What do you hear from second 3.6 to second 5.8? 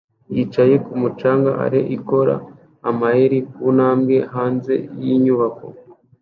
ntambwe hanze yinyubako